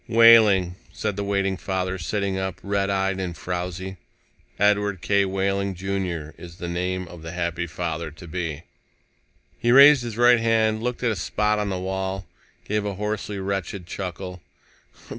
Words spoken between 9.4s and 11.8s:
He raised his right hand, looked at a spot on the